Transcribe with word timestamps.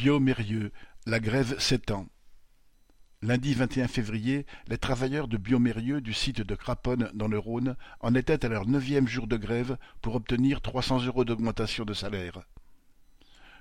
Biomérieux, 0.00 0.72
la 1.04 1.20
grève 1.20 1.60
s'étend. 1.60 2.06
Lundi 3.20 3.52
21 3.52 3.86
février, 3.86 4.46
les 4.66 4.78
travailleurs 4.78 5.28
de 5.28 5.36
Biomérieux 5.36 6.00
du 6.00 6.14
site 6.14 6.40
de 6.40 6.54
Craponne 6.54 7.10
dans 7.12 7.28
le 7.28 7.38
Rhône 7.38 7.76
en 8.00 8.14
étaient 8.14 8.46
à 8.46 8.48
leur 8.48 8.66
neuvième 8.66 9.06
jour 9.06 9.26
de 9.26 9.36
grève 9.36 9.76
pour 10.00 10.14
obtenir 10.14 10.62
300 10.62 11.04
euros 11.04 11.26
d'augmentation 11.26 11.84
de 11.84 11.92
salaire. 11.92 12.40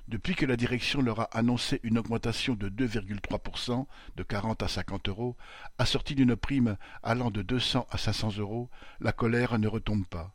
Depuis 0.07 0.33
que 0.33 0.46
la 0.46 0.55
direction 0.55 1.02
leur 1.02 1.20
a 1.20 1.38
annoncé 1.38 1.81
une 1.83 1.97
augmentation 1.97 2.53
de 2.56 2.69
2,3%, 2.69 3.85
de 4.15 4.24
40 4.24 4.63
à 4.63 4.69
50 4.69 5.10
euros, 5.10 5.35
assortie 5.78 6.15
d'une 6.15 6.37
prime 6.37 6.78
allant 7.03 7.31
de 7.31 7.42
200 7.42 7.85
à 7.92 7.97
500 7.97 8.37
euros, 8.37 8.69
la 9.01 9.12
colère 9.12 9.60
ne 9.60 9.67
retombe 9.67 10.06
pas. 10.06 10.33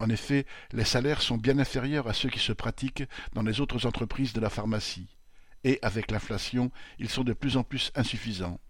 En 0.00 0.08
effet, 0.08 0.44
les 0.72 0.84
salaires 0.84 1.22
sont 1.22 1.36
bien 1.36 1.60
inférieurs 1.60 2.08
à 2.08 2.14
ceux 2.14 2.30
qui 2.30 2.40
se 2.40 2.52
pratiquent 2.52 3.04
dans 3.34 3.42
les 3.42 3.60
autres 3.60 3.86
entreprises 3.86 4.32
de 4.32 4.40
la 4.40 4.50
pharmacie, 4.50 5.14
et 5.64 5.78
avec 5.82 6.10
l'inflation, 6.10 6.70
ils 6.98 7.08
sont 7.08 7.24
de 7.24 7.32
plus 7.32 7.56
en 7.56 7.62
plus 7.62 7.92
insuffisants. 7.94 8.60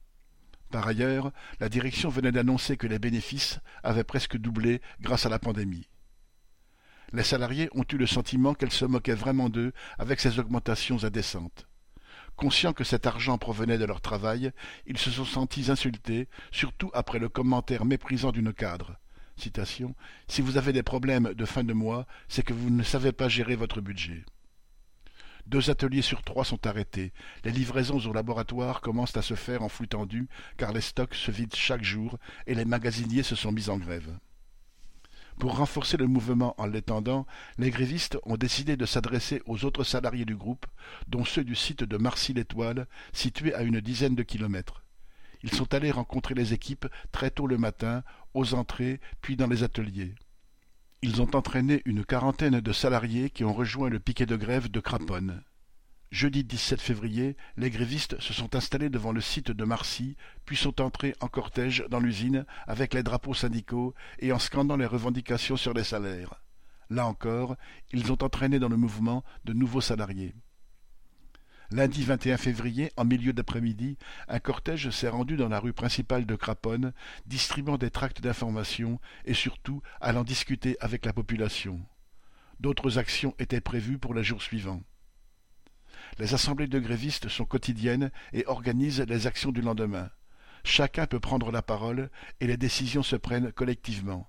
Par 0.70 0.86
ailleurs, 0.86 1.32
la 1.58 1.68
direction 1.68 2.08
venait 2.08 2.32
d'annoncer 2.32 2.76
que 2.76 2.86
les 2.86 2.98
bénéfices 2.98 3.58
avaient 3.82 4.04
presque 4.04 4.36
doublé 4.36 4.80
grâce 5.00 5.26
à 5.26 5.28
la 5.28 5.38
pandémie. 5.38 5.88
Les 7.12 7.24
salariés 7.24 7.68
ont 7.72 7.84
eu 7.92 7.96
le 7.96 8.06
sentiment 8.06 8.54
qu'elle 8.54 8.70
se 8.70 8.84
moquait 8.84 9.14
vraiment 9.14 9.48
d'eux 9.48 9.72
avec 9.98 10.20
ces 10.20 10.38
augmentations 10.38 11.02
indécentes. 11.02 11.66
Conscients 12.36 12.72
que 12.72 12.84
cet 12.84 13.06
argent 13.06 13.36
provenait 13.36 13.78
de 13.78 13.84
leur 13.84 14.00
travail, 14.00 14.52
ils 14.86 14.96
se 14.96 15.10
sont 15.10 15.24
sentis 15.24 15.70
insultés, 15.70 16.28
surtout 16.52 16.90
après 16.94 17.18
le 17.18 17.28
commentaire 17.28 17.84
méprisant 17.84 18.30
d'une 18.30 18.52
cadre. 18.52 18.96
Si 20.28 20.40
vous 20.40 20.56
avez 20.56 20.72
des 20.72 20.82
problèmes 20.82 21.34
de 21.34 21.44
fin 21.44 21.64
de 21.64 21.72
mois, 21.72 22.06
c'est 22.28 22.42
que 22.42 22.52
vous 22.52 22.70
ne 22.70 22.82
savez 22.82 23.12
pas 23.12 23.28
gérer 23.28 23.56
votre 23.56 23.80
budget. 23.80 24.24
Deux 25.50 25.68
ateliers 25.68 26.00
sur 26.00 26.22
trois 26.22 26.44
sont 26.44 26.64
arrêtés. 26.68 27.12
Les 27.42 27.50
livraisons 27.50 27.98
au 27.98 28.12
laboratoire 28.12 28.80
commencent 28.80 29.16
à 29.16 29.22
se 29.22 29.34
faire 29.34 29.62
en 29.64 29.68
flux 29.68 29.88
tendu, 29.88 30.28
car 30.56 30.72
les 30.72 30.80
stocks 30.80 31.16
se 31.16 31.32
vident 31.32 31.56
chaque 31.56 31.82
jour 31.82 32.18
et 32.46 32.54
les 32.54 32.64
magasiniers 32.64 33.24
se 33.24 33.34
sont 33.34 33.50
mis 33.50 33.68
en 33.68 33.76
grève. 33.76 34.16
Pour 35.40 35.56
renforcer 35.56 35.96
le 35.96 36.06
mouvement 36.06 36.54
en 36.56 36.66
l'étendant, 36.66 37.26
les 37.58 37.70
grévistes 37.70 38.16
ont 38.26 38.36
décidé 38.36 38.76
de 38.76 38.86
s'adresser 38.86 39.42
aux 39.44 39.64
autres 39.64 39.82
salariés 39.82 40.24
du 40.24 40.36
groupe, 40.36 40.66
dont 41.08 41.24
ceux 41.24 41.42
du 41.42 41.56
site 41.56 41.82
de 41.82 41.96
Marcy-l'Étoile, 41.96 42.86
situé 43.12 43.52
à 43.52 43.62
une 43.62 43.80
dizaine 43.80 44.14
de 44.14 44.22
kilomètres. 44.22 44.84
Ils 45.42 45.52
sont 45.52 45.74
allés 45.74 45.90
rencontrer 45.90 46.34
les 46.34 46.52
équipes 46.52 46.86
très 47.10 47.32
tôt 47.32 47.48
le 47.48 47.58
matin, 47.58 48.04
aux 48.34 48.54
entrées, 48.54 49.00
puis 49.20 49.34
dans 49.34 49.48
les 49.48 49.64
ateliers. 49.64 50.14
Ils 51.02 51.22
ont 51.22 51.34
entraîné 51.34 51.80
une 51.86 52.04
quarantaine 52.04 52.60
de 52.60 52.72
salariés 52.72 53.30
qui 53.30 53.42
ont 53.42 53.54
rejoint 53.54 53.88
le 53.88 53.98
piquet 53.98 54.26
de 54.26 54.36
grève 54.36 54.70
de 54.70 54.80
Craponne. 54.80 55.42
Jeudi 56.10 56.44
17 56.44 56.78
février, 56.78 57.38
les 57.56 57.70
grévistes 57.70 58.20
se 58.20 58.34
sont 58.34 58.54
installés 58.54 58.90
devant 58.90 59.12
le 59.12 59.22
site 59.22 59.50
de 59.50 59.64
Marcy, 59.64 60.18
puis 60.44 60.56
sont 60.56 60.78
entrés 60.82 61.14
en 61.20 61.28
cortège 61.28 61.86
dans 61.88 62.00
l'usine 62.00 62.44
avec 62.66 62.92
les 62.92 63.02
drapeaux 63.02 63.32
syndicaux 63.32 63.94
et 64.18 64.30
en 64.30 64.38
scandant 64.38 64.76
les 64.76 64.84
revendications 64.84 65.56
sur 65.56 65.72
les 65.72 65.84
salaires. 65.84 66.34
Là 66.90 67.06
encore, 67.06 67.56
ils 67.92 68.12
ont 68.12 68.22
entraîné 68.22 68.58
dans 68.58 68.68
le 68.68 68.76
mouvement 68.76 69.24
de 69.46 69.54
nouveaux 69.54 69.80
salariés. 69.80 70.34
Lundi 71.72 72.02
21 72.02 72.36
février, 72.36 72.90
en 72.96 73.04
milieu 73.04 73.32
d'après-midi, 73.32 73.96
un 74.26 74.40
cortège 74.40 74.90
s'est 74.90 75.08
rendu 75.08 75.36
dans 75.36 75.48
la 75.48 75.60
rue 75.60 75.72
principale 75.72 76.26
de 76.26 76.34
Craponne, 76.34 76.92
distribuant 77.26 77.78
des 77.78 77.92
tracts 77.92 78.20
d'information 78.20 79.00
et 79.24 79.34
surtout 79.34 79.80
allant 80.00 80.24
discuter 80.24 80.76
avec 80.80 81.06
la 81.06 81.12
population. 81.12 81.80
D'autres 82.58 82.98
actions 82.98 83.36
étaient 83.38 83.60
prévues 83.60 83.98
pour 83.98 84.14
les 84.14 84.24
jours 84.24 84.42
suivants. 84.42 84.82
Les 86.18 86.34
assemblées 86.34 86.66
de 86.66 86.80
grévistes 86.80 87.28
sont 87.28 87.44
quotidiennes 87.44 88.10
et 88.32 88.44
organisent 88.46 89.06
les 89.06 89.28
actions 89.28 89.52
du 89.52 89.60
lendemain. 89.60 90.10
Chacun 90.64 91.06
peut 91.06 91.20
prendre 91.20 91.52
la 91.52 91.62
parole 91.62 92.10
et 92.40 92.48
les 92.48 92.56
décisions 92.56 93.04
se 93.04 93.14
prennent 93.14 93.52
collectivement. 93.52 94.28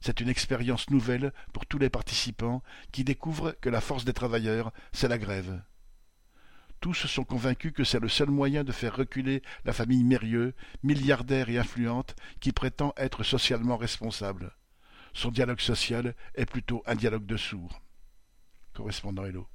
C'est 0.00 0.20
une 0.20 0.28
expérience 0.28 0.90
nouvelle 0.90 1.32
pour 1.52 1.66
tous 1.66 1.78
les 1.78 1.90
participants 1.90 2.62
qui 2.92 3.02
découvrent 3.02 3.56
que 3.60 3.68
la 3.68 3.80
force 3.80 4.04
des 4.04 4.12
travailleurs, 4.12 4.72
c'est 4.92 5.08
la 5.08 5.18
grève. 5.18 5.60
Tous 6.80 7.06
sont 7.06 7.24
convaincus 7.24 7.72
que 7.72 7.84
c'est 7.84 7.98
le 7.98 8.08
seul 8.08 8.30
moyen 8.30 8.62
de 8.62 8.72
faire 8.72 8.96
reculer 8.96 9.42
la 9.64 9.72
famille 9.72 10.04
Mérieux, 10.04 10.54
milliardaire 10.82 11.48
et 11.48 11.58
influente, 11.58 12.14
qui 12.40 12.52
prétend 12.52 12.92
être 12.96 13.24
socialement 13.24 13.76
responsable. 13.76 14.54
Son 15.12 15.30
dialogue 15.30 15.60
social 15.60 16.14
est 16.34 16.46
plutôt 16.46 16.82
un 16.86 16.94
dialogue 16.94 17.26
de 17.26 17.36
sourds. 17.36 17.82
Correspondant 18.74 19.24
Hello. 19.24 19.48